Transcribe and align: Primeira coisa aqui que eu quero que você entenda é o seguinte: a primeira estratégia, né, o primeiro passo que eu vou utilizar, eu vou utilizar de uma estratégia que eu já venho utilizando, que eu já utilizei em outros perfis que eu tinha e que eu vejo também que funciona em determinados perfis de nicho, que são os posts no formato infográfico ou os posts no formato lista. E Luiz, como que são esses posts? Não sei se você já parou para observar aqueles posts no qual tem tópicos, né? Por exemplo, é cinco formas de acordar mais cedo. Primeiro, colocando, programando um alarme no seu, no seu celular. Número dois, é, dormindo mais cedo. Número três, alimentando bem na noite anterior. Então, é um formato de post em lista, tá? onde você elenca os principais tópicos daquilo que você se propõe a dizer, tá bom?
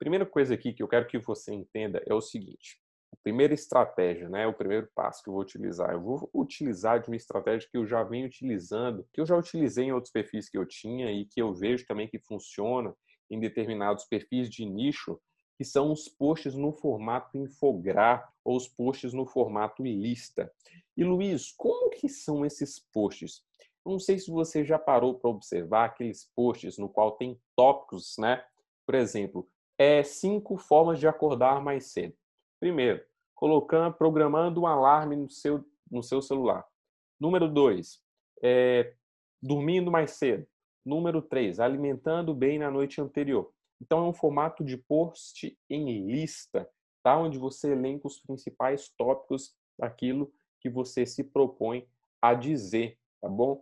Primeira 0.00 0.24
coisa 0.24 0.54
aqui 0.54 0.72
que 0.72 0.82
eu 0.82 0.88
quero 0.88 1.06
que 1.06 1.18
você 1.18 1.52
entenda 1.52 2.02
é 2.06 2.14
o 2.14 2.22
seguinte: 2.22 2.80
a 3.12 3.16
primeira 3.22 3.52
estratégia, 3.52 4.30
né, 4.30 4.46
o 4.46 4.54
primeiro 4.54 4.88
passo 4.94 5.22
que 5.22 5.28
eu 5.28 5.34
vou 5.34 5.42
utilizar, 5.42 5.90
eu 5.92 6.00
vou 6.00 6.30
utilizar 6.32 7.02
de 7.02 7.08
uma 7.08 7.16
estratégia 7.16 7.68
que 7.70 7.76
eu 7.76 7.86
já 7.86 8.02
venho 8.02 8.26
utilizando, 8.26 9.06
que 9.12 9.20
eu 9.20 9.26
já 9.26 9.36
utilizei 9.36 9.84
em 9.84 9.92
outros 9.92 10.10
perfis 10.10 10.48
que 10.48 10.56
eu 10.56 10.64
tinha 10.64 11.12
e 11.12 11.26
que 11.26 11.42
eu 11.42 11.52
vejo 11.52 11.84
também 11.86 12.08
que 12.08 12.18
funciona 12.18 12.94
em 13.30 13.38
determinados 13.38 14.06
perfis 14.06 14.48
de 14.48 14.64
nicho, 14.64 15.20
que 15.58 15.64
são 15.66 15.92
os 15.92 16.08
posts 16.08 16.54
no 16.54 16.72
formato 16.72 17.36
infográfico 17.36 18.32
ou 18.42 18.56
os 18.56 18.66
posts 18.66 19.12
no 19.12 19.26
formato 19.26 19.82
lista. 19.82 20.50
E 20.96 21.04
Luiz, 21.04 21.52
como 21.52 21.90
que 21.90 22.08
são 22.08 22.46
esses 22.46 22.78
posts? 22.90 23.44
Não 23.84 23.98
sei 23.98 24.18
se 24.18 24.30
você 24.30 24.64
já 24.64 24.78
parou 24.78 25.18
para 25.18 25.28
observar 25.28 25.84
aqueles 25.84 26.24
posts 26.34 26.78
no 26.78 26.88
qual 26.88 27.12
tem 27.12 27.38
tópicos, 27.54 28.16
né? 28.18 28.42
Por 28.86 28.94
exemplo, 28.94 29.46
é 29.80 30.02
cinco 30.02 30.58
formas 30.58 31.00
de 31.00 31.08
acordar 31.08 31.62
mais 31.62 31.86
cedo. 31.86 32.14
Primeiro, 32.60 33.02
colocando, 33.34 33.94
programando 33.94 34.60
um 34.60 34.66
alarme 34.66 35.16
no 35.16 35.30
seu, 35.30 35.64
no 35.90 36.02
seu 36.02 36.20
celular. 36.20 36.66
Número 37.18 37.48
dois, 37.48 37.98
é, 38.42 38.92
dormindo 39.42 39.90
mais 39.90 40.10
cedo. 40.10 40.46
Número 40.84 41.22
três, 41.22 41.58
alimentando 41.58 42.34
bem 42.34 42.58
na 42.58 42.70
noite 42.70 43.00
anterior. 43.00 43.50
Então, 43.80 44.04
é 44.04 44.08
um 44.10 44.12
formato 44.12 44.62
de 44.62 44.76
post 44.76 45.58
em 45.70 46.06
lista, 46.06 46.68
tá? 47.02 47.16
onde 47.16 47.38
você 47.38 47.72
elenca 47.72 48.06
os 48.06 48.20
principais 48.20 48.90
tópicos 48.98 49.56
daquilo 49.78 50.30
que 50.60 50.68
você 50.68 51.06
se 51.06 51.24
propõe 51.24 51.88
a 52.20 52.34
dizer, 52.34 52.98
tá 53.18 53.30
bom? 53.30 53.58